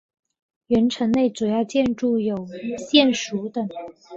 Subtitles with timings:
[0.65, 2.47] 原城内主要建筑有
[2.89, 3.69] 县署等。